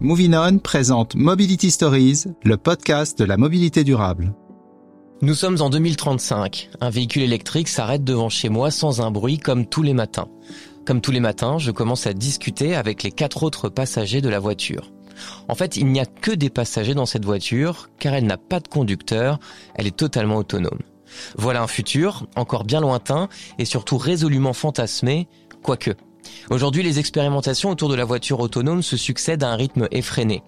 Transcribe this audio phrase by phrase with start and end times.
[0.00, 4.32] Moving On présente Mobility Stories, le podcast de la mobilité durable.
[5.22, 6.70] Nous sommes en 2035.
[6.80, 10.28] Un véhicule électrique s'arrête devant chez moi sans un bruit comme tous les matins.
[10.86, 14.38] Comme tous les matins, je commence à discuter avec les quatre autres passagers de la
[14.38, 14.92] voiture.
[15.48, 18.60] En fait, il n'y a que des passagers dans cette voiture car elle n'a pas
[18.60, 19.40] de conducteur,
[19.74, 20.78] elle est totalement autonome.
[21.36, 23.28] Voilà un futur, encore bien lointain
[23.58, 25.26] et surtout résolument fantasmé,
[25.64, 25.96] quoique.
[26.50, 30.42] Aujourd'hui, les expérimentations autour de la voiture autonome se succèdent à un rythme effréné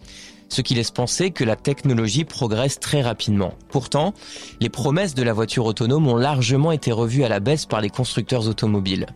[0.50, 3.54] ce qui laisse penser que la technologie progresse très rapidement.
[3.70, 4.12] Pourtant,
[4.60, 7.88] les promesses de la voiture autonome ont largement été revues à la baisse par les
[7.88, 9.06] constructeurs automobiles.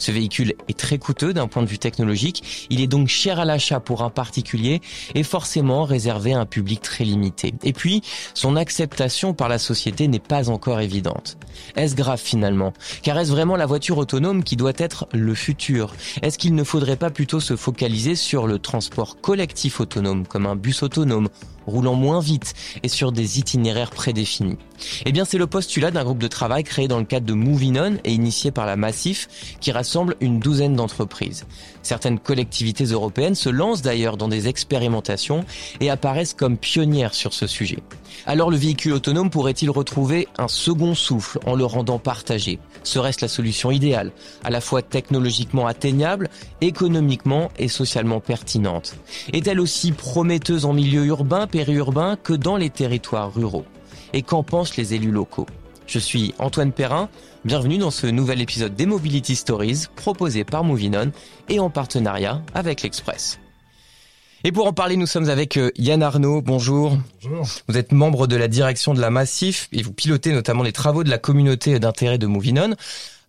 [0.00, 3.44] Ce véhicule est très coûteux d'un point de vue technologique, il est donc cher à
[3.44, 4.80] l'achat pour un particulier
[5.14, 7.52] et forcément réservé à un public très limité.
[7.62, 8.00] Et puis,
[8.32, 11.36] son acceptation par la société n'est pas encore évidente.
[11.76, 12.72] Est-ce grave finalement?
[13.02, 15.94] Car est-ce vraiment la voiture autonome qui doit être le futur?
[16.22, 20.56] Est-ce qu'il ne faudrait pas plutôt se focaliser sur le transport collectif autonome, comme un
[20.56, 21.28] bus autonome
[21.66, 24.58] roulant moins vite et sur des itinéraires prédéfinis.
[25.04, 27.78] Eh bien, c'est le postulat d'un groupe de travail créé dans le cadre de Moving
[27.78, 29.28] On et initié par la Massif,
[29.60, 31.44] qui rassemble une douzaine d'entreprises.
[31.82, 35.44] Certaines collectivités européennes se lancent d'ailleurs dans des expérimentations
[35.80, 37.78] et apparaissent comme pionnières sur ce sujet.
[38.26, 42.58] Alors le véhicule autonome pourrait-il retrouver un second souffle en le rendant partagé?
[42.82, 44.12] Serait-ce la solution idéale,
[44.44, 46.28] à la fois technologiquement atteignable,
[46.60, 48.94] économiquement et socialement pertinente?
[49.32, 53.64] Est-elle aussi prometteuse en milieu urbain, périurbain que dans les territoires ruraux
[54.12, 55.46] Et qu'en pensent les élus locaux?
[55.86, 57.08] Je suis Antoine Perrin,
[57.44, 61.10] bienvenue dans ce nouvel épisode des Mobility Stories proposé par Movinon
[61.48, 63.40] et en partenariat avec l'Express.
[64.44, 66.40] Et pour en parler, nous sommes avec euh, Yann Arnaud.
[66.40, 66.96] Bonjour.
[67.22, 67.46] Bonjour.
[67.68, 71.04] Vous êtes membre de la direction de la Massif et vous pilotez notamment les travaux
[71.04, 72.74] de la communauté d'intérêt de Movinon.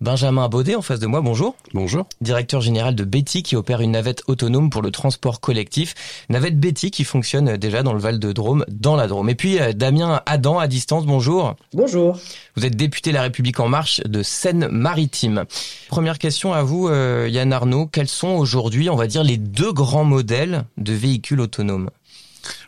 [0.02, 1.56] Benjamin Baudet en face de moi, bonjour.
[1.76, 2.08] Bonjour.
[2.22, 5.94] Directeur général de Betty qui opère une navette autonome pour le transport collectif.
[6.28, 9.30] Navette Betty qui fonctionne déjà dans le Val de Drôme, dans la Drôme.
[9.30, 11.56] Et puis euh, Damien Adam à distance, bonjour.
[11.74, 12.18] Bonjour.
[12.56, 15.46] Vous êtes député La République En Marche de Seine-Maritime.
[15.88, 17.86] Première question à vous, euh, Yann Arnaud.
[17.86, 21.92] Quels sont aujourd'hui, on va dire, les deux grands modèles de véhicules autonomes?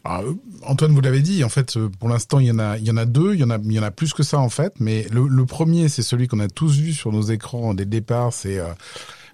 [0.03, 2.77] Alors, euh, Antoine, vous l'avez dit, en fait, euh, pour l'instant, il y en a,
[2.77, 4.23] il y en a deux, il y en a, il y en a plus que
[4.23, 4.73] ça en fait.
[4.79, 7.89] Mais le, le premier, c'est celui qu'on a tous vu sur nos écrans dès le
[7.89, 8.67] départ, c'est euh,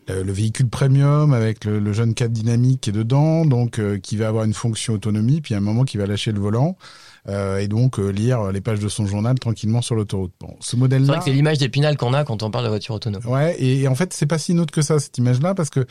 [0.08, 4.28] le, véhicule premium avec le, le, jeune cadre dynamique qui est dedans, donc qui va
[4.28, 6.78] avoir une fonction autonomie, puis à un moment qui va lâcher le volant.
[7.28, 10.34] et donc lire les pages de son journal tranquillement sur l'autoroute.
[10.40, 11.06] Bon, ce modèle-là.
[11.06, 13.24] C'est vrai que c'est l'image d'épinal qu'on a quand on parle de voiture autonome.
[13.28, 15.86] Ouais, et, et en fait, c'est pas si neutre que ça cette image-là, parce que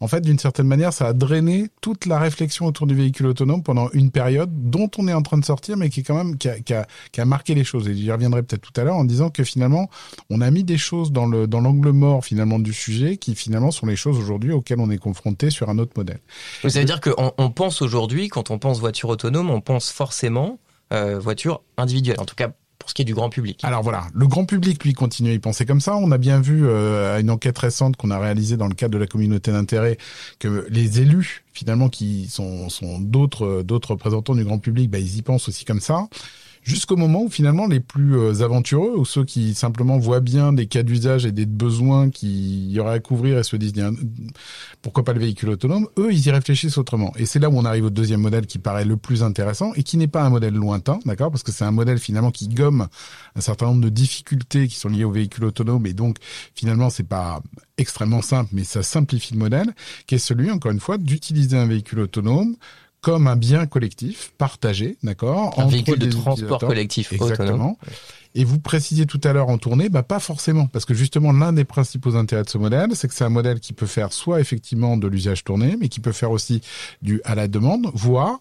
[0.00, 3.62] en fait, d'une certaine manière, ça a drainé toute la réflexion autour du véhicule autonome
[3.62, 6.38] pendant une période dont on est en train de sortir, mais qui est quand même
[6.38, 7.88] qui a, qui a, qui a marqué les choses.
[7.88, 9.90] Et j'y reviendrai peut-être tout à l'heure en disant que finalement,
[10.30, 13.70] on a mis des choses dans le dans l'angle mort finalement du sujet, qui finalement
[13.70, 16.20] sont les choses aujourd'hui auxquelles on est confronté sur un autre modèle.
[16.62, 20.58] Ça veut dire qu'on on pense aujourd'hui, quand on pense voiture autonome, on pense forcément
[20.92, 22.20] euh, voiture individuelle.
[22.20, 22.50] En tout cas,
[23.64, 25.96] Alors voilà, le grand public lui continue à y penser comme ça.
[25.96, 28.94] On a bien vu euh, à une enquête récente qu'on a réalisée dans le cadre
[28.94, 29.98] de la communauté d'intérêt
[30.38, 32.68] que les élus finalement qui sont,
[33.00, 36.08] d'autres d'autres représentants du grand public, bah, ils y pensent aussi comme ça
[36.62, 40.66] jusqu'au moment où finalement les plus euh, aventureux ou ceux qui simplement voient bien des
[40.66, 43.74] cas d'usage et des besoins qu'il y aurait à couvrir et se disent
[44.82, 47.12] pourquoi pas le véhicule autonome, eux ils y réfléchissent autrement.
[47.16, 49.82] Et c'est là où on arrive au deuxième modèle qui paraît le plus intéressant et
[49.82, 52.88] qui n'est pas un modèle lointain, d'accord, parce que c'est un modèle finalement qui gomme
[53.36, 56.18] un certain nombre de difficultés qui sont liées au véhicule autonome et donc
[56.54, 57.40] finalement c'est pas
[57.76, 59.74] extrêmement simple mais ça simplifie le modèle,
[60.06, 62.56] qui est celui encore une fois d'utiliser un véhicule autonome
[63.00, 67.48] comme un bien collectif partagé, d'accord Un véhicule de transport collectif Exactement.
[67.48, 67.76] Autonome.
[68.34, 71.52] Et vous précisiez tout à l'heure en tournée, bah pas forcément, parce que justement l'un
[71.52, 74.40] des principaux intérêts de ce modèle, c'est que c'est un modèle qui peut faire soit
[74.40, 76.60] effectivement de l'usage tourné, mais qui peut faire aussi
[77.00, 78.40] du à la demande, voire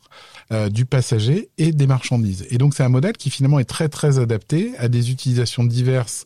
[0.51, 2.45] euh, du passager et des marchandises.
[2.50, 6.25] Et donc c'est un modèle qui finalement est très très adapté à des utilisations diverses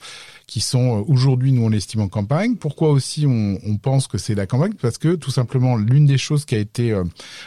[0.51, 2.57] qui sont euh, aujourd'hui, nous on l'estime en campagne.
[2.57, 4.74] Pourquoi aussi on, on pense que c'est la campagne?
[4.81, 7.06] Parce que tout simplement, l'une des choses qui a été euh,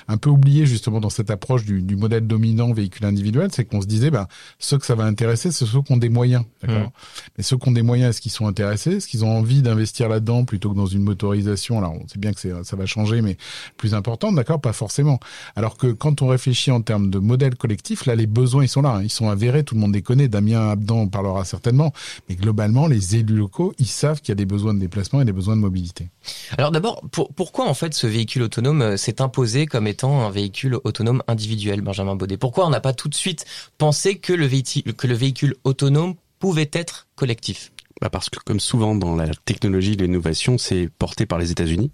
[0.08, 3.82] un peu oubliée justement dans cette approche du, du modèle dominant véhicule individuel, c'est qu'on
[3.82, 4.26] se disait, ben,
[4.58, 6.44] ceux que ça va intéresser, c'est ceux qui ont des moyens.
[6.62, 6.88] D'accord?
[6.88, 7.30] Mmh.
[7.36, 8.92] Mais ceux qui ont des moyens, est-ce qu'ils sont intéressés?
[8.92, 11.76] Est-ce qu'ils ont envie d'investir là-dedans plutôt que dans une motorisation?
[11.76, 13.36] Alors, on sait bien que ça va changer, mais
[13.76, 14.62] plus importante, d'accord?
[14.62, 15.20] Pas forcément.
[15.56, 18.80] Alors que quand on réfléchit en termes de modèle collectif, là, les besoins, ils sont
[18.80, 18.94] là.
[18.96, 19.02] Hein.
[19.02, 20.28] Ils sont avérés, tout le monde les connaît.
[20.28, 21.92] Damien Abdan en parlera certainement.
[22.30, 25.24] Mais globalement, les élus locaux, ils savent qu'il y a des besoins de déplacement et
[25.24, 26.10] des besoins de mobilité.
[26.56, 30.30] Alors d'abord, pour, pourquoi en fait ce véhicule autonome euh, s'est imposé comme étant un
[30.30, 32.36] véhicule autonome individuel, Benjamin Baudet?
[32.36, 33.44] Pourquoi on n'a pas tout de suite
[33.78, 37.72] pensé que le, véhicule, que le véhicule autonome pouvait être collectif?
[38.00, 41.90] Bah parce que comme souvent dans la technologie, l'innovation, c'est porté par les États-Unis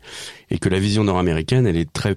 [0.50, 2.16] et que la vision nord-américaine, elle est très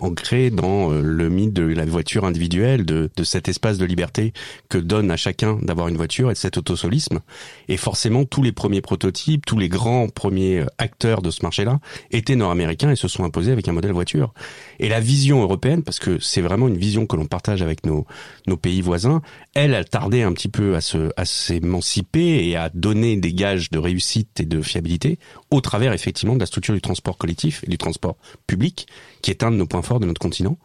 [0.00, 4.32] ancré dans euh, le mythe de la voiture individuelle, de, de cet espace de liberté
[4.68, 7.20] que donne à chacun d'avoir une voiture et de cet autosolisme.
[7.68, 11.80] Et forcément, tous les premiers prototypes, tous les grands premiers acteurs de ce marché-là
[12.10, 14.32] étaient nord-américains et se sont imposés avec un modèle voiture.
[14.78, 18.06] Et la vision européenne, parce que c'est vraiment une vision que l'on partage avec nos,
[18.46, 19.22] nos pays voisins,
[19.54, 23.70] elle a tardé un petit peu à se à s'émanciper et à donner des gages
[23.70, 25.18] de réussite et de fiabilité
[25.50, 28.16] au travers effectivement de la structure du transport collectif et du transport
[28.46, 28.86] public,
[29.22, 30.58] qui est un de nos points forts de notre continent.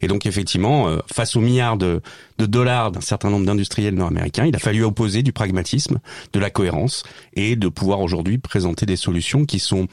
[0.00, 2.00] Et donc effectivement, euh, face aux milliards de,
[2.38, 6.00] de dollars d'un certain nombre d'industriels nord-américains, il a fallu opposer du pragmatisme,
[6.32, 7.02] de la cohérence
[7.34, 9.88] et de pouvoir aujourd'hui présenter des solutions qui sont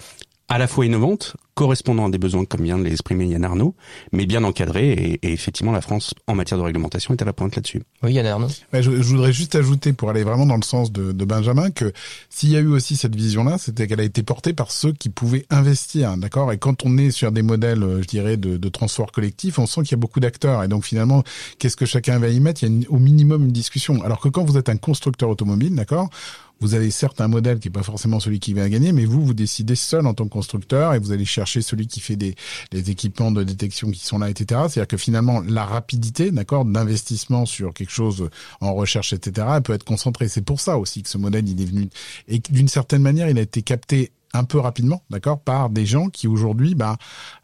[0.49, 3.75] à la fois innovantes, correspondant à des besoins comme vient de l'exprimer Yann Arnaud,
[4.11, 4.91] mais bien encadrées.
[4.91, 7.83] Et, et, effectivement, la France, en matière de réglementation, est à la pointe là-dessus.
[8.01, 8.47] Oui, Yann Arnaud.
[8.73, 11.91] je, je, voudrais juste ajouter, pour aller vraiment dans le sens de, de Benjamin, que
[12.29, 15.09] s'il y a eu aussi cette vision-là, c'était qu'elle a été portée par ceux qui
[15.09, 16.51] pouvaient investir, d'accord?
[16.51, 19.81] Et quand on est sur des modèles, je dirais, de, de transport collectif, on sent
[19.81, 20.63] qu'il y a beaucoup d'acteurs.
[20.63, 21.23] Et donc finalement,
[21.59, 22.63] qu'est-ce que chacun va y mettre?
[22.63, 24.01] Il y a une, au minimum une discussion.
[24.03, 26.09] Alors que quand vous êtes un constructeur automobile, d'accord
[26.59, 29.25] vous avez certes un modèle qui est pas forcément celui qui va gagner, mais vous,
[29.25, 32.35] vous décidez seul en tant que constructeur et vous allez chercher celui qui fait des,
[32.71, 34.61] des équipements de détection qui sont là, etc.
[34.69, 38.29] C'est-à-dire que finalement, la rapidité, d'accord, d'investissement sur quelque chose
[38.61, 40.27] en recherche, etc., elle peut être concentrée.
[40.27, 41.89] C'est pour ça aussi que ce modèle, il est venu
[42.27, 46.09] et d'une certaine manière, il a été capté un peu rapidement, d'accord, par des gens
[46.09, 46.97] qui aujourd'hui, bah,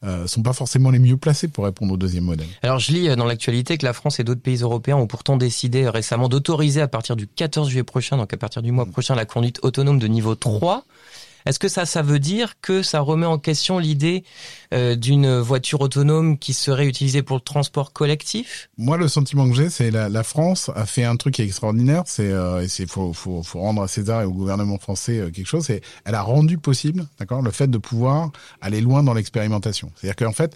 [0.04, 2.48] euh, sont pas forcément les mieux placés pour répondre au deuxième modèle.
[2.62, 5.38] Alors, je lis euh, dans l'actualité que la France et d'autres pays européens ont pourtant
[5.38, 9.16] décidé récemment d'autoriser à partir du 14 juillet prochain, donc à partir du mois prochain,
[9.16, 10.86] la conduite autonome de niveau 3.
[11.46, 14.24] Est-ce que ça, ça veut dire que ça remet en question l'idée
[14.74, 18.70] euh, d'une voiture autonome qui serait utilisée pour le transport collectif?
[18.78, 22.04] Moi, le sentiment que j'ai, c'est la, la France a fait un truc extraordinaire.
[22.06, 25.30] C'est, euh, et c'est faut, faut, faut rendre à César et au gouvernement français euh,
[25.30, 25.66] quelque chose.
[25.66, 28.32] C'est, elle a rendu possible, d'accord, le fait de pouvoir
[28.62, 29.92] aller loin dans l'expérimentation.
[29.96, 30.56] C'est-à-dire qu'en fait,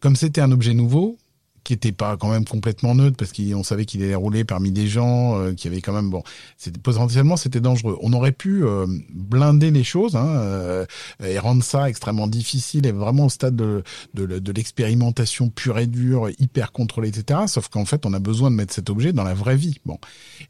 [0.00, 1.18] comme c'était un objet nouveau,
[1.66, 4.86] qui était pas quand même complètement neutre parce qu'on savait qu'il allait rouler parmi des
[4.86, 6.22] gens euh, qui avaient quand même bon
[6.56, 7.98] c'était potentiellement c'était dangereux.
[8.02, 10.86] On aurait pu euh, blinder les choses hein, euh,
[11.24, 13.82] et rendre ça extrêmement difficile et vraiment au stade de,
[14.14, 18.52] de, de l'expérimentation pure et dure hyper contrôlée etc sauf qu'en fait on a besoin
[18.52, 19.98] de mettre cet objet dans la vraie vie bon.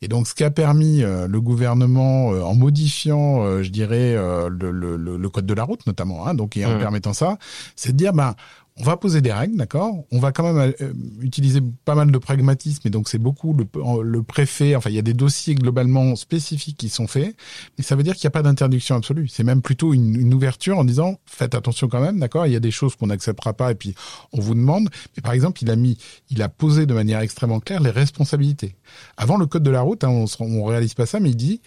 [0.03, 4.13] Et donc ce qui a permis le gouvernement en modifiant je dirais
[4.51, 6.79] le, le, le, code de la route notamment hein, donc et en mmh.
[6.79, 7.39] permettant ça
[7.75, 8.35] c'est de dire ben
[8.79, 10.05] on va poser des règles, d'accord?
[10.13, 14.23] On va quand même euh, utiliser pas mal de pragmatisme, et donc c'est beaucoup le,
[14.23, 17.35] préfet, enfin il y a des dossiers globalement spécifiques qui sont faits,
[17.79, 19.29] mais ça veut dire qu'il n'y a pas d'interdiction absolue.
[19.29, 22.47] C'est même plutôt une, ouverture en disant, faites attention quand même, d'accord?
[22.47, 23.95] Il y a des choses qu'on n'acceptera pas, et puis
[24.33, 24.91] on vous demande.
[25.17, 25.97] Mais par exemple, il a mis,
[26.29, 28.77] il a posé de manière extrêmement claire les responsabilités.
[29.17, 31.63] Avant le code de la route, hein, on, on réalise pas ça, mais il dit,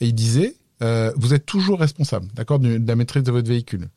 [0.00, 3.88] et il disait, euh, vous êtes toujours responsable, d'accord, de la maîtrise de votre véhicule.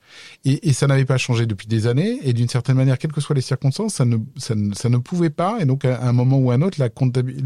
[0.45, 2.19] Et, et ça n'avait pas changé depuis des années.
[2.23, 4.97] Et d'une certaine manière, quelles que soient les circonstances, ça ne, ça ne, ça ne
[4.97, 5.57] pouvait pas.
[5.59, 6.89] Et donc, à un moment ou à un autre, la,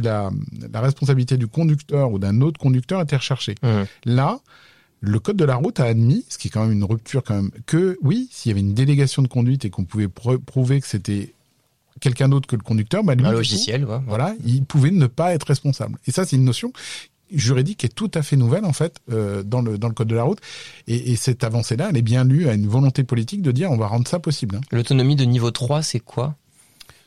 [0.01, 0.31] la,
[0.72, 3.56] la responsabilité du conducteur ou d'un autre conducteur était recherchée.
[3.63, 3.84] Mmh.
[4.06, 4.39] Là,
[5.01, 7.36] le code de la route a admis, ce qui est quand même une rupture quand
[7.36, 10.88] même, que oui, s'il y avait une délégation de conduite et qu'on pouvait prouver que
[10.88, 11.33] c'était
[12.00, 14.00] quelqu'un d'autre que le conducteur, bah lui, un logiciel, coup, ouais.
[14.07, 15.98] voilà, il pouvait ne pas être responsable.
[16.07, 16.72] Et ça, c'est une notion
[17.31, 20.15] juridique est tout à fait nouvelle en fait euh, dans le dans le code de
[20.15, 20.39] la route
[20.88, 23.71] et, et cette avancée là elle est bien lue à une volonté politique de dire
[23.71, 24.57] on va rendre ça possible.
[24.57, 24.61] Hein.
[24.71, 26.35] L'autonomie de niveau 3 c'est quoi?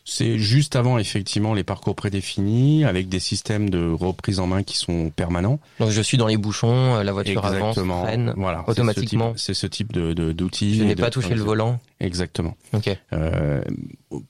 [0.05, 4.77] C'est juste avant effectivement les parcours prédéfinis avec des systèmes de reprise en main qui
[4.77, 5.61] sont permanents.
[5.79, 8.03] Donc je suis dans les bouchons, euh, la voiture Exactement.
[8.03, 9.35] avance, freine voilà, automatiquement.
[9.37, 10.77] C'est ce type, de d'outils.
[10.79, 11.79] Je n'ai pas touché le volant.
[12.01, 12.57] Exactement.
[12.73, 12.97] Ok.
[13.13, 13.61] Euh,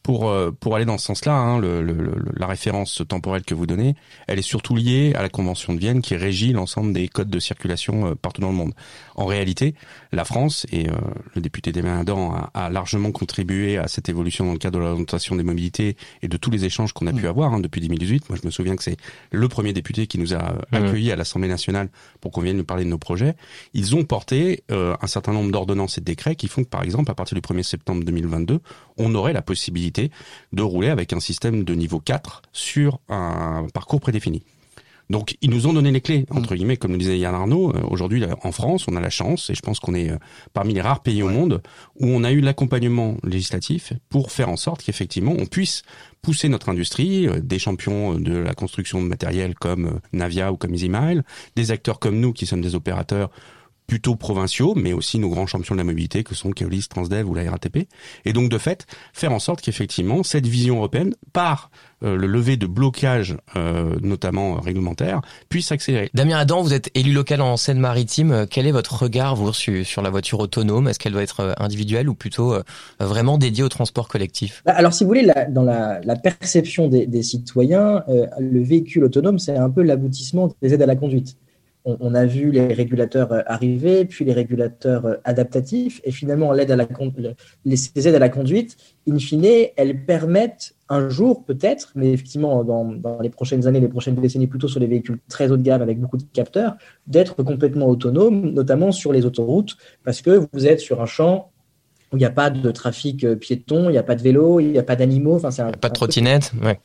[0.03, 3.67] pour euh, pour aller dans ce sens-là, hein, le, le, la référence temporelle que vous
[3.67, 3.95] donnez,
[4.27, 7.39] elle est surtout liée à la Convention de Vienne qui régit l'ensemble des codes de
[7.39, 8.75] circulation euh, partout dans le monde.
[9.15, 9.75] En réalité,
[10.13, 10.95] la France et euh,
[11.35, 14.85] le député des Adam a, a, largement contribué à cette évolution dans le cadre de
[14.85, 17.31] l'orientation des mobilités et de tous les échanges qu'on a pu mmh.
[17.31, 18.29] avoir hein, depuis 2018.
[18.29, 18.97] Moi, je me souviens que c'est
[19.31, 20.59] le premier député qui nous a mmh.
[20.73, 21.89] accueillis à l'Assemblée nationale
[22.21, 23.35] pour qu'on vienne nous parler de nos projets.
[23.73, 27.11] Ils ont porté un certain nombre d'ordonnances et de décrets qui font que, par exemple,
[27.11, 28.61] à partir du 1er septembre 2022,
[28.99, 30.11] on aurait la possibilité
[30.53, 34.43] de rouler avec un système de niveau 4 sur un parcours prédéfini.
[35.11, 37.75] Donc ils nous ont donné les clés, entre guillemets, comme le disait Yann Arnaud.
[37.75, 40.19] Euh, aujourd'hui, en France, on a la chance, et je pense qu'on est euh,
[40.55, 41.63] parmi les rares pays au monde,
[41.99, 45.83] où on a eu l'accompagnement législatif pour faire en sorte qu'effectivement, on puisse
[46.23, 50.75] pousser notre industrie, euh, des champions de la construction de matériel comme Navia ou comme
[50.75, 51.25] EasyMile,
[51.57, 53.31] des acteurs comme nous qui sommes des opérateurs
[53.91, 57.35] plutôt provinciaux, mais aussi nos grands champions de la mobilité que sont Keolis, Transdev ou
[57.35, 57.89] la RATP.
[58.25, 61.73] Et donc de fait, faire en sorte qu'effectivement cette vision européenne, par
[62.05, 66.09] euh, le lever de blocage, euh, notamment réglementaire, puisse accélérer.
[66.15, 68.47] Damien Adam, vous êtes élu local en Seine-Maritime.
[68.49, 70.87] Quel est votre regard vous, sur, sur la voiture autonome?
[70.87, 72.55] Est-ce qu'elle doit être euh, individuelle ou plutôt
[73.01, 74.63] vraiment dédiée au transport collectif?
[74.65, 78.05] Bah, Alors si vous voulez, la, dans la, la, perception des, des citoyens,
[78.39, 81.37] le véhicule autonome, c'est un peu l'aboutissement des aides à la conduite
[81.85, 86.71] on, a vu les régulateurs euh, arriver, puis les régulateurs euh, adaptatifs, et finalement l'aide
[86.71, 86.87] à la,
[87.65, 88.77] les, aides à la conduite,
[89.09, 89.47] in fine,
[89.77, 94.69] elles permettent un jour peut-être, mais effectivement dans, les prochaines années, les prochaines décennies, plutôt
[94.69, 98.93] sur les véhicules très haut de gamme avec beaucoup de capteurs, d'être complètement autonomes, notamment
[98.93, 101.51] sur les autoroutes, parce que vous êtes sur un champ
[102.13, 104.61] où il n'y a pas de trafic euh, piéton, il n'y a pas de vélo,
[104.61, 105.37] il n'y a pas d'animaux.
[105.37, 106.79] Enfin, pas de trottinette, ouais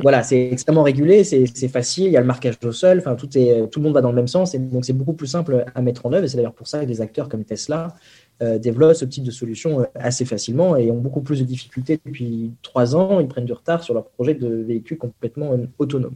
[0.00, 3.28] voilà, c'est extrêmement régulé, c'est facile, il y a le marquage au sol, enfin tout
[3.38, 5.64] est, tout le monde va dans le même sens, et donc c'est beaucoup plus simple
[5.74, 6.24] à mettre en œuvre.
[6.24, 7.94] Et c'est d'ailleurs pour ça que des acteurs comme Tesla
[8.42, 12.00] euh, développent ce type de solution euh, assez facilement et ont beaucoup plus de difficultés
[12.04, 13.20] depuis trois ans.
[13.20, 16.14] Ils prennent du retard sur leur projet de véhicule complètement euh, autonome.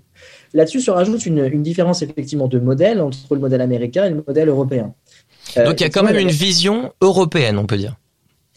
[0.53, 4.25] Là-dessus se rajoute une, une, différence effectivement de modèle entre le modèle américain et le
[4.27, 4.93] modèle européen.
[5.57, 7.95] donc il y a quand même une vision européenne, on peut dire.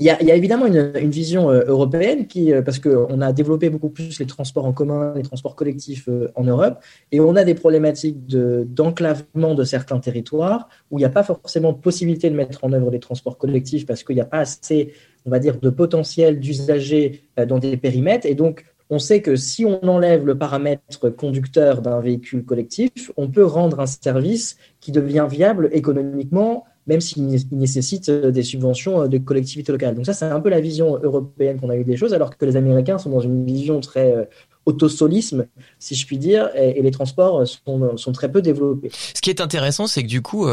[0.01, 3.89] Il y, a, évidemment une, vision euh, européenne qui, euh, parce qu'on a développé beaucoup
[3.89, 6.79] plus les transports en commun, les transports collectifs euh, en Europe,
[7.12, 11.75] et on a des problématiques d'enclavement de, certains territoires où il n'y a pas forcément
[11.75, 14.91] possibilité de mettre en œuvre des transports collectifs parce qu'il n'y a pas assez,
[15.27, 19.65] on va dire, de potentiel d'usagers dans des périmètres, et donc on sait que si
[19.65, 25.27] on enlève le paramètre conducteur d'un véhicule collectif, on peut rendre un service qui devient
[25.29, 29.96] viable économiquement même s'il nécessite euh, des subventions euh, de collectivités locales.
[29.96, 32.46] Donc ça, c'est un peu la vision européenne qu'on a eu des choses, alors que
[32.46, 34.26] les Américains sont dans une vision très euh,
[34.66, 35.48] autosolisme,
[35.80, 38.92] si je puis dire, et, les transports sont, très peu développés.
[39.16, 40.48] Ce qui est intéressant, c'est que du coup,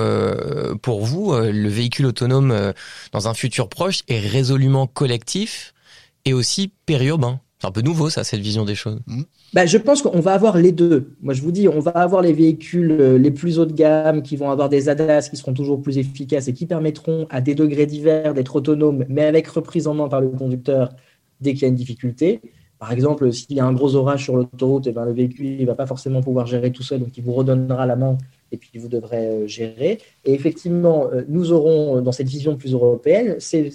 [0.81, 2.73] pour vous, le véhicule autonome
[3.13, 5.75] dans un futur proche est résolument collectif
[6.25, 7.41] et aussi périurbain.
[7.61, 9.01] C'est un peu nouveau, ça, cette vision des choses.
[9.07, 9.23] Mmh.
[9.53, 11.17] Bah, je pense qu'on va avoir les deux.
[11.23, 14.23] Moi, je vous dis, on va avoir les véhicules euh, les plus haut de gamme
[14.23, 17.57] qui vont avoir des ADAS qui seront toujours plus efficaces et qui permettront à des
[17.57, 20.91] degrés divers d'être autonomes, mais avec reprise en main par le conducteur
[21.41, 22.41] dès qu'il y a une difficulté.
[22.79, 25.61] Par exemple, s'il y a un gros orage sur l'autoroute, et eh ben, le véhicule
[25.61, 28.17] ne va pas forcément pouvoir gérer tout seul, donc il vous redonnera la main
[28.53, 29.99] et puis vous devrez euh, gérer.
[30.25, 33.71] Et effectivement, euh, nous aurons dans cette vision plus européenne, c'est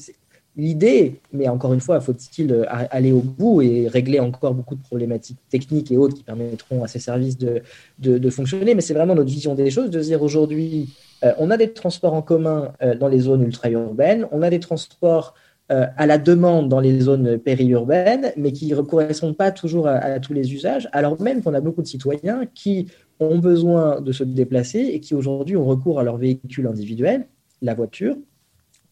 [0.56, 4.82] l'idée, mais encore une fois, faut-il euh, aller au bout et régler encore beaucoup de
[4.82, 8.76] problématiques techniques et autres qui permettront à ces services de, fonctionner.
[8.76, 10.94] Mais c'est vraiment notre vision des choses, de dire aujourd'hui,
[11.24, 14.60] euh, on a des transports en commun euh, dans les zones ultra-urbaines, on a des
[14.60, 15.34] transports
[15.70, 20.34] à la demande dans les zones périurbaines, mais qui ne correspondent pas toujours à, tous
[20.34, 24.82] les usages, alors même qu'on a beaucoup de citoyens qui ont besoin de se déplacer
[24.82, 27.26] et qui aujourd'hui ont recours à leur véhicule individuel,
[27.64, 28.16] la voiture,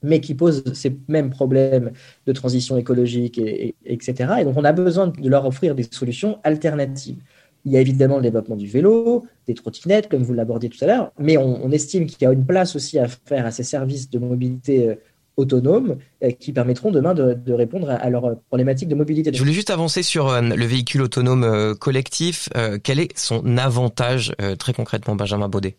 [0.04, 1.92] mais qui posent ces mêmes problèmes
[2.26, 4.34] de transition écologique, et, etc.
[4.40, 7.18] Et donc, on a besoin de leur offrir des solutions alternatives.
[7.66, 10.88] Il y a évidemment le développement du vélo, des trottinettes, comme vous l'abordiez tout à
[10.88, 14.10] l'heure, mais on, estime qu'il y a une place aussi à faire à ces services
[14.10, 14.96] de mobilité euh,
[15.38, 19.32] autonomes euh, qui permettront demain de, répondre à, leurs problématiques de mobilité.
[19.32, 22.50] Je voulais juste avancer sur euh, le véhicule autonome collectif.
[22.84, 25.78] quel est son avantage très concrètement, Benjamin Baudet?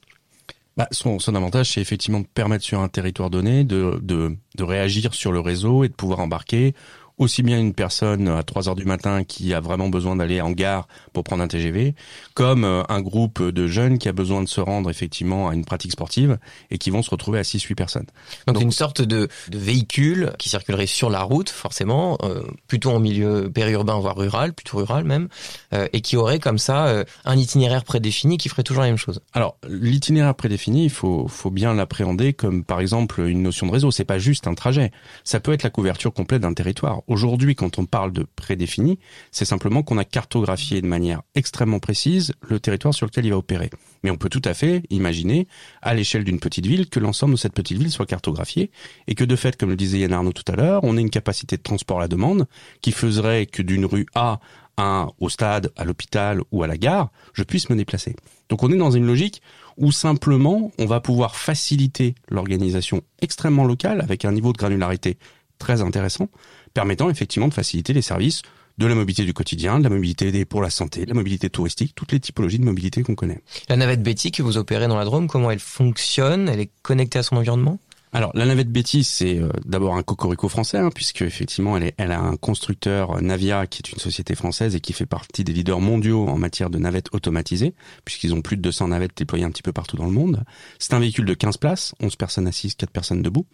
[0.76, 4.64] Bah, son, son avantage, c'est effectivement de permettre sur un territoire donné de, de, de
[4.64, 6.74] réagir sur le réseau et de pouvoir embarquer
[7.18, 10.50] aussi bien une personne à 3 heures du matin qui a vraiment besoin d'aller en
[10.50, 11.94] gare pour prendre un TGV,
[12.34, 15.64] comme euh, un groupe de jeunes qui a besoin de se rendre effectivement à une
[15.64, 16.38] pratique sportive
[16.70, 18.06] et qui vont se retrouver à 6-8 personnes.
[18.46, 23.00] Donc, une sorte de, de, véhicule qui circulerait sur la route, forcément, euh, plutôt en
[23.00, 25.28] milieu périurbain, voire rural, plutôt rural même,
[25.72, 29.20] euh, et qui aurait comme ça un itinéraire prédéfini qui ferait toujours la même chose.
[29.32, 33.90] Alors, l'itinéraire prédéfini, il faut, faut bien l'appréhender comme par exemple une notion de réseau.
[33.90, 34.90] C'est pas juste un trajet.
[35.24, 37.02] Ça peut être la couverture complète d'un territoire.
[37.12, 38.98] Aujourd'hui, quand on parle de prédéfini,
[39.32, 43.36] c'est simplement qu'on a cartographié de manière extrêmement précise le territoire sur lequel il va
[43.36, 43.68] opérer.
[44.02, 45.46] Mais on peut tout à fait imaginer,
[45.82, 48.70] à l'échelle d'une petite ville, que l'ensemble de cette petite ville soit cartographié
[49.08, 51.10] et que de fait, comme le disait Yann Arnaud tout à l'heure, on ait une
[51.10, 52.46] capacité de transport à la demande
[52.80, 54.40] qui ferait que d'une rue A
[54.78, 58.16] à au stade, à l'hôpital ou à la gare, je puisse me déplacer.
[58.48, 59.42] Donc on est dans une logique
[59.76, 65.18] où simplement on va pouvoir faciliter l'organisation extrêmement locale avec un niveau de granularité
[65.62, 66.28] très intéressant
[66.74, 68.42] permettant effectivement de faciliter les services
[68.78, 71.94] de la mobilité du quotidien, de la mobilité pour la santé, de la mobilité touristique,
[71.94, 73.42] toutes les typologies de mobilité qu'on connaît.
[73.68, 76.48] La navette Betty que vous opérez dans la Drôme, comment elle fonctionne?
[76.48, 77.78] Elle est connectée à son environnement?
[78.14, 81.94] Alors la navette Betty, c'est euh, d'abord un cocorico français, hein, puisque effectivement elle, est,
[81.96, 85.44] elle a un constructeur euh, Navia qui est une société française et qui fait partie
[85.44, 87.72] des leaders mondiaux en matière de navettes automatisées,
[88.04, 90.44] puisqu'ils ont plus de 200 navettes déployées un petit peu partout dans le monde.
[90.78, 93.46] C'est un véhicule de 15 places, 11 personnes assises, 4 personnes debout,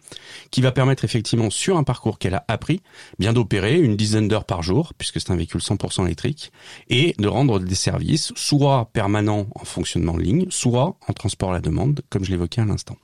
[0.51, 2.81] qui va permettre effectivement sur un parcours qu'elle a appris,
[3.17, 6.51] bien d'opérer une dizaine d'heures par jour, puisque c'est un véhicule 100% électrique,
[6.89, 11.53] et de rendre des services soit permanents en fonctionnement de ligne, soit en transport à
[11.53, 12.97] la demande, comme je l'évoquais à l'instant.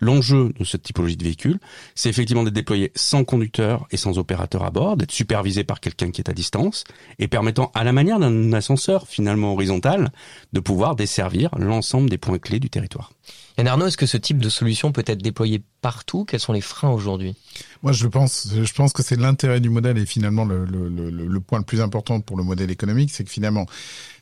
[0.00, 1.58] L'enjeu de cette de véhicule,
[1.94, 6.10] c'est effectivement d'être déployé sans conducteur et sans opérateur à bord, d'être supervisé par quelqu'un
[6.10, 6.84] qui est à distance
[7.18, 10.10] et permettant à la manière d'un ascenseur finalement horizontal
[10.52, 13.12] de pouvoir desservir l'ensemble des points clés du territoire.
[13.58, 16.24] Yann Arnaud, est-ce que ce type de solution peut être déployé partout?
[16.24, 17.34] Quels sont les freins aujourd'hui?
[17.82, 21.58] Moi, je pense, je pense que c'est l'intérêt du modèle et finalement le, le, point
[21.58, 23.66] le plus important pour le modèle économique, c'est que finalement,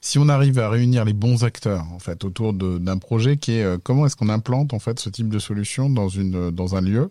[0.00, 3.62] si on arrive à réunir les bons acteurs en fait autour d'un projet qui est
[3.62, 6.80] euh, comment est-ce qu'on implante en fait ce type de solution dans une dans un
[6.80, 7.10] lieu?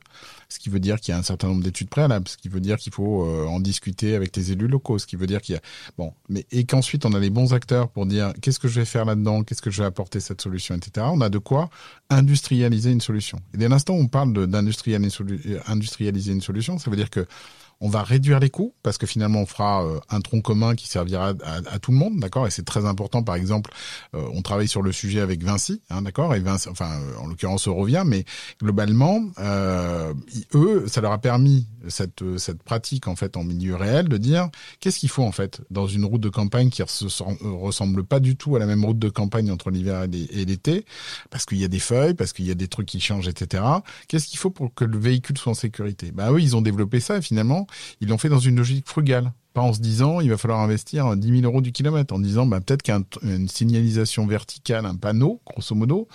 [0.50, 2.60] Ce qui veut dire qu'il y a un certain nombre d'études préalables, ce qui veut
[2.60, 5.56] dire qu'il faut euh, en discuter avec les élus locaux, ce qui veut dire qu'il
[5.56, 5.62] y a
[5.98, 8.86] bon, mais et qu'ensuite on a les bons acteurs pour dire qu'est-ce que je vais
[8.86, 11.08] faire là-dedans, qu'est-ce que je vais apporter cette solution, etc.
[11.12, 11.70] On a de quoi
[12.16, 13.40] industrialiser une solution.
[13.54, 17.26] Et dès l'instant où on parle d'industrialiser une solution, ça veut dire que
[17.82, 20.88] on va réduire les coûts parce que finalement on fera euh, un tronc commun qui
[20.88, 22.48] servira à, tout le monde, d'accord?
[22.48, 23.24] Et c'est très important.
[23.24, 23.72] Par exemple,
[24.16, 26.34] euh, on travaille sur le sujet avec Vinci, hein, d'accord?
[26.36, 28.26] Et Vinci, enfin euh, en l'occurrence revient, mais
[28.62, 29.22] globalement,
[30.54, 34.50] eux, ça leur a permis cette cette pratique en fait en milieu réel de dire
[34.80, 38.56] qu'est-ce qu'il faut en fait dans une route de campagne qui ressemble pas du tout
[38.56, 40.86] à la même route de campagne entre l'hiver et l'été?
[41.30, 43.64] Parce qu'il y a des feuilles, parce qu'il y a des trucs qui changent, etc.
[44.08, 46.12] Qu'est-ce qu'il faut pour que le véhicule soit en sécurité?
[46.12, 47.65] Bah oui, ils ont développé ça et finalement
[48.02, 49.34] ils l'ont fait dans une logique frugale.
[49.56, 52.14] Pas en se disant, il va falloir investir 10 000 euros du kilomètre.
[52.14, 56.10] En disant, bah, peut-être qu'une signalisation verticale, un panneau, grosso modo,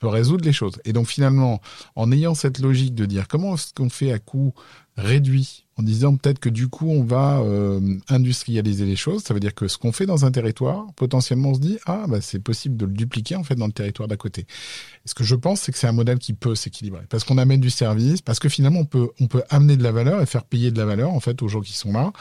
[0.00, 0.80] peut résoudre les choses.
[0.84, 1.60] Et donc finalement,
[1.94, 4.54] en ayant cette logique de dire comment est-ce qu'on fait à coût
[4.96, 9.40] réduit, en disant peut-être que du coup on va euh, industrialiser les choses, ça veut
[9.40, 12.40] dire que ce qu'on fait dans un territoire, potentiellement on se dit ah bah c'est
[12.40, 14.46] possible de le dupliquer en fait dans le territoire d'à côté.
[15.04, 17.60] ce que je pense c'est que c'est un modèle qui peut s'équilibrer parce qu'on amène
[17.60, 20.44] du service, parce que finalement on peut on peut amener de la valeur et faire
[20.44, 22.12] payer de la valeur en fait aux gens qui sont là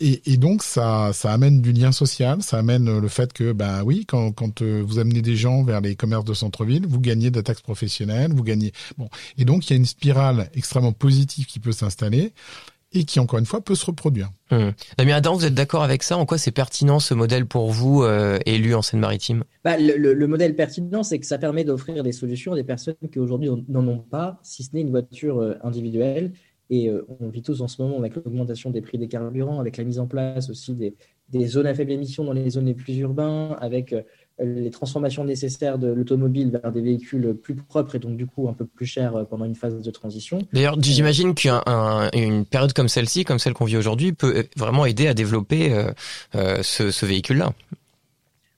[0.00, 3.82] et, et, donc ça, ça amène du lien social, ça amène le fait que, ben
[3.84, 7.30] oui, quand, quand euh, vous amenez des gens vers les commerces de centre-ville, vous gagnez
[7.30, 8.72] de la taxe professionnelle, vous gagnez.
[8.98, 12.32] Bon, et donc il y a une spirale extrêmement positive qui peut s'installer
[12.92, 14.30] et qui encore une fois peut se reproduire.
[14.50, 14.72] Hum.
[14.98, 16.16] Damien Adam, vous êtes d'accord avec ça?
[16.16, 19.44] En quoi c'est pertinent ce modèle pour vous, euh, élu en Seine-Maritime?
[19.64, 22.96] Bah, le, le, modèle pertinent, c'est que ça permet d'offrir des solutions à des personnes
[23.12, 26.32] qui aujourd'hui n'en ont pas, si ce n'est une voiture euh, individuelle
[26.70, 29.76] et euh, on vit tous en ce moment avec l'augmentation des prix des carburants, avec
[29.76, 30.94] la mise en place aussi des,
[31.46, 34.02] zones à faible émission dans les zones les plus urbains, avec euh,
[34.38, 38.52] les transformations nécessaires de l'automobile vers des véhicules plus propres et donc du coup un
[38.52, 40.38] peu plus chers euh, pendant une phase de transition.
[40.52, 45.14] D'ailleurs, j'imagine qu'une période comme celle-ci, comme celle qu'on vit aujourd'hui, peut vraiment aider à
[45.14, 45.72] développer
[46.32, 47.52] ce véhicule-là?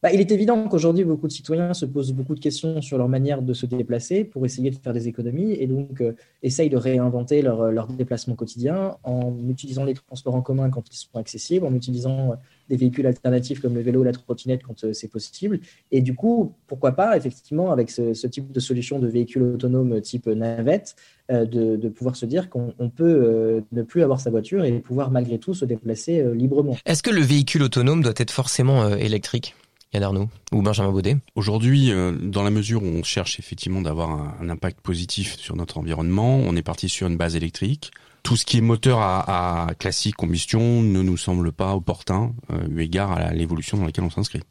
[0.02, 3.08] Bah, il est évident qu'aujourd'hui, beaucoup de citoyens se posent beaucoup de questions sur leur
[3.08, 6.76] manière de se déplacer pour essayer de faire des économies et donc euh, essayent de
[6.76, 11.64] réinventer leur, euh, déplacement quotidien en utilisant les transports en commun quand ils sont accessibles,
[11.64, 12.34] en utilisant euh,
[12.68, 15.60] des véhicules alternatifs comme le vélo ou la trottinette quand c'est possible.
[15.92, 20.26] Et du coup, pourquoi pas, effectivement, avec ce, type de solution de véhicule autonome type
[20.26, 20.96] navette,
[21.28, 25.54] de, pouvoir se dire qu'on peut ne plus avoir sa voiture et pouvoir malgré tout
[25.54, 26.76] se déplacer librement.
[26.86, 29.54] Est-ce que le véhicule autonome doit être forcément électrique?
[29.92, 34.10] Yann Arnaud ou Benjamin Baudet Aujourd'hui, euh, dans la mesure où on cherche effectivement d'avoir
[34.10, 37.90] un, impact positif sur notre environnement, on est parti sur une base électrique.
[38.22, 42.80] Tout ce qui est moteur à, classique combustion ne nous semble pas opportun euh, eu
[42.80, 44.42] égard à l'évolution dans laquelle on s'inscrit.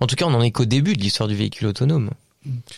[0.00, 2.10] En tout cas, on n'en est qu'au début de l'histoire du véhicule autonome.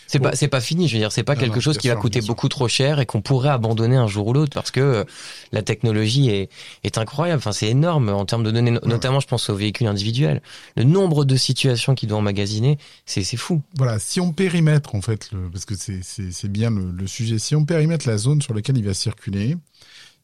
[0.07, 2.21] C'est pas c'est pas fini, je veux dire, c'est pas quelque chose qui va coûter
[2.21, 5.05] beaucoup trop cher et qu'on pourrait abandonner un jour ou l'autre parce que euh,
[5.53, 6.51] la technologie est
[6.85, 7.39] est incroyable.
[7.39, 10.43] Enfin, c'est énorme en termes de données, notamment je pense aux véhicules individuels.
[10.77, 13.63] Le nombre de situations qu'il doit emmagasiner, c'est c'est fou.
[13.77, 17.07] Voilà, si on périmètre en fait, le, parce que c'est c'est c'est bien le, le,
[17.07, 19.57] sujet, si on périmètre la zone sur laquelle il va circuler,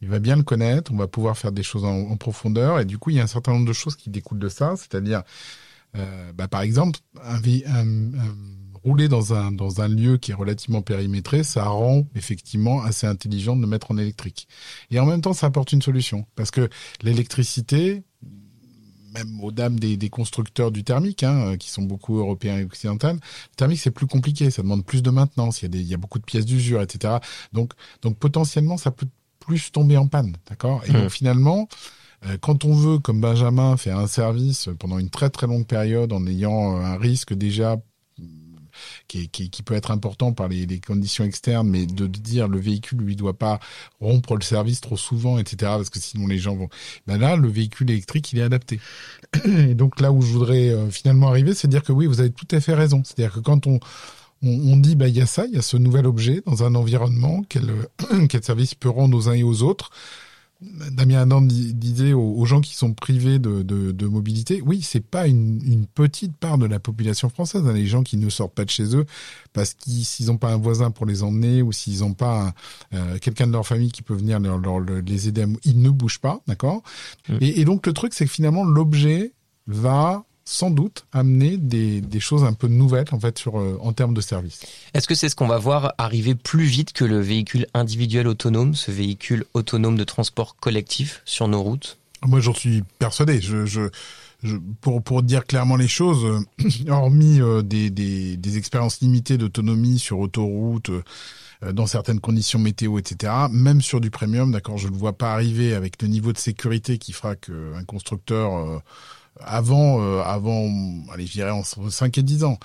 [0.02, 2.84] il va bien le connaître, on va pouvoir faire des choses en, en profondeur et
[2.84, 5.22] du coup il y a un certain nombre de choses qui découlent de ça, c'est-à-dire
[5.96, 8.34] euh, bah, par exemple un, un, un
[8.84, 13.56] rouler dans un, dans un lieu qui est relativement périmétré, ça rend effectivement assez intelligent
[13.56, 14.48] de le mettre en électrique.
[14.90, 16.26] Et en même temps, ça apporte une solution.
[16.34, 16.68] Parce que
[17.02, 18.02] l'électricité,
[19.14, 23.12] même aux dames des, des constructeurs du thermique, hein, qui sont beaucoup européens et occidentaux,
[23.12, 23.18] le
[23.56, 25.94] thermique c'est plus compliqué, ça demande plus de maintenance, il y a, des, il y
[25.94, 27.14] a beaucoup de pièces d'usure, etc.
[27.52, 30.82] Donc, donc potentiellement ça peut plus tomber en panne, d'accord?
[30.86, 31.10] Et donc mmh.
[31.10, 31.68] finalement,
[32.26, 36.12] euh, quand on veut, comme Benjamin, faire un service pendant une très très longue période
[36.12, 37.76] en ayant un risque déjà
[39.08, 39.28] qui,
[39.64, 43.60] peut être important par les, conditions externes, mais de, dire le véhicule lui doit pas
[44.00, 45.56] rompre le service trop souvent, etc.
[45.76, 46.68] Parce que sinon les gens vont.
[47.06, 48.80] Ben là, le véhicule électrique, il est adapté.
[49.44, 52.30] Et donc là où je voudrais euh, finalement arriver, c'est dire que oui, vous avez
[52.30, 53.02] tout à fait raison.
[53.04, 56.06] C'est-à-dire que quand on dit bah il y a ça, il y a ce nouvel
[56.06, 57.72] objet dans un environnement, quel,
[58.28, 59.90] quel service il peut rendre aux uns et aux autres.
[60.92, 65.86] Damien Adam disait aux, gens qui sont privés de, de, mobilité, oui, c'est pas une,
[65.94, 67.62] petite part de la population française.
[67.66, 69.04] Hein, les gens qui ne sortent pas de chez eux
[69.52, 72.54] parce qu'ils s'ils n'ont pas un voisin pour les emmener ou s'ils n'ont pas
[72.94, 76.82] euh, quelqu'un de leur famille qui peut venir les aider, ils ne bougent pas, d'accord?
[77.28, 77.36] Mmh.
[77.40, 79.32] Et, et donc le truc, c'est que finalement l'objet
[79.66, 83.92] va sans doute amener des, des, choses un peu nouvelles en fait sur euh, en
[83.92, 84.60] termes de service.
[84.94, 88.74] Est-ce que c'est ce qu'on va voir arriver plus vite que le véhicule individuel autonome,
[88.74, 91.98] ce véhicule autonome de transport collectif sur nos routes?
[92.24, 93.40] Moi, j'en suis persuadé.
[93.40, 93.88] Je, je,
[94.42, 99.38] je, pour, pour dire clairement les choses, euh, hormis euh, des, des, des, expériences limitées
[99.38, 100.90] d'autonomie sur autoroute,
[101.72, 103.32] dans certaines conditions météo, etc.
[103.52, 106.38] Même sur du premium, d'accord, je ne le vois pas arriver avec le niveau de
[106.38, 108.82] sécurité qui fera qu'un constructeur
[109.40, 110.70] avant, euh, avant,
[111.12, 112.58] allez, je dirais entre 5 et 10 ans.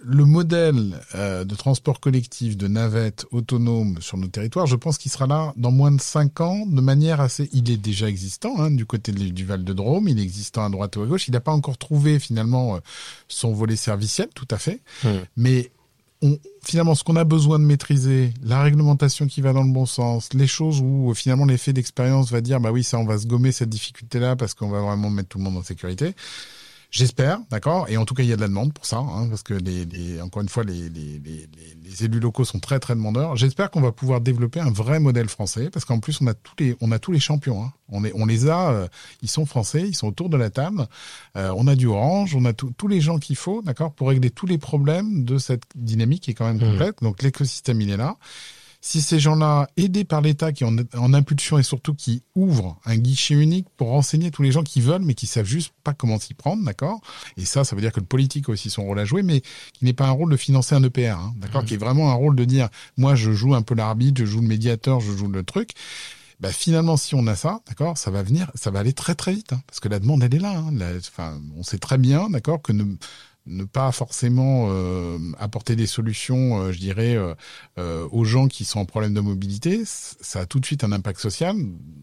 [0.00, 5.10] Le modèle euh, de transport collectif de navettes autonomes sur nos territoires, je pense qu'il
[5.10, 7.48] sera là dans moins de 5 ans de manière assez...
[7.52, 10.70] Il est déjà existant hein, du côté du Val de Drôme, il est existant à
[10.70, 11.26] droite ou à gauche.
[11.26, 12.78] Il n'a pas encore trouvé finalement euh,
[13.26, 14.80] son volet serviciel, tout à fait.
[15.02, 15.08] Mmh.
[15.36, 15.72] Mais
[16.22, 19.86] on, finalement, ce qu'on a besoin de maîtriser, la réglementation qui va dans le bon
[19.86, 23.26] sens, les choses où finalement l'effet d'expérience va dire, bah oui, ça, on va se
[23.26, 26.14] gommer cette difficulté-là parce qu'on va vraiment mettre tout le monde en sécurité.
[26.90, 27.86] J'espère, d'accord.
[27.90, 29.52] Et en tout cas, il y a de la demande pour ça, hein, parce que
[29.52, 31.20] les, les, encore une fois, les, les,
[31.84, 33.36] les, élus locaux sont très très demandeurs.
[33.36, 36.54] J'espère qu'on va pouvoir développer un vrai modèle français, parce qu'en plus, on a tous
[36.58, 37.62] les, on a tous les champions.
[37.62, 37.72] Hein.
[37.90, 38.88] On, est, on les a, euh,
[39.20, 40.86] ils sont français, ils sont autour de la table.
[41.36, 44.30] Euh, on a du Orange, on a tous les gens qu'il faut, d'accord, pour régler
[44.30, 46.70] tous les problèmes de cette dynamique qui est quand même mmh.
[46.70, 47.02] complète.
[47.02, 48.16] Donc l'écosystème, il est là
[48.80, 52.96] si ces gens-là, aidés par l'État, qui ont en impulsion et surtout qui ouvrent un
[52.96, 56.18] guichet unique pour renseigner tous les gens qui veulent, mais qui savent juste pas comment
[56.18, 57.00] s'y prendre, d'accord?
[57.36, 59.40] Et ça, ça veut dire que le politique a aussi son rôle à jouer, mais
[59.72, 61.62] qui n'est pas un rôle de financer un EPR, hein, d'accord?
[61.62, 61.66] Mmh.
[61.66, 64.40] Qui est vraiment un rôle de dire, moi, je joue un peu l'arbitre, je joue
[64.40, 65.70] le médiateur, je joue le truc.
[66.40, 69.32] Bah, finalement, si on a ça, d'accord, ça va venir, ça va aller très très
[69.32, 70.56] vite, hein, parce que la demande elle est là.
[70.56, 72.84] Hein, enfin, on sait très bien, d'accord, que ne,
[73.48, 77.16] ne pas forcément euh, apporter des solutions, euh, je dirais,
[77.78, 80.92] euh, aux gens qui sont en problème de mobilité, ça a tout de suite un
[80.92, 81.56] impact social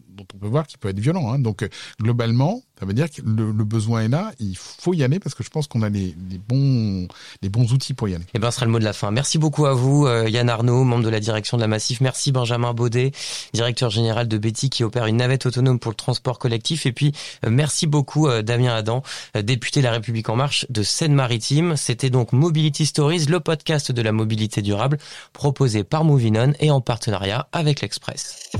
[0.08, 1.32] dont on peut voir qu'il peut être violent.
[1.32, 1.38] Hein.
[1.38, 1.68] Donc
[2.00, 5.42] globalement, ça veut dire que le, besoin est là, il faut y aller parce que
[5.42, 6.14] je pense qu'on a les,
[6.46, 7.08] bons,
[7.40, 8.24] les bons outils pour y aller.
[8.34, 9.10] Et ben, ce sera le mot de la fin.
[9.10, 12.02] Merci beaucoup à vous, euh, Yann Arnaud, membre de la direction de la Massif.
[12.02, 13.12] Merci Benjamin Baudet,
[13.54, 16.84] directeur général de Betty qui opère une navette autonome pour le transport collectif.
[16.84, 17.12] Et puis,
[17.46, 19.02] euh, merci beaucoup euh, Damien Adam,
[19.42, 21.76] député de La République En Marche de Seine-Maritime.
[21.76, 24.98] C'était donc Mobility Stories, le podcast de la mobilité durable
[25.32, 28.50] proposé par Movinon et en partenariat avec l'Express.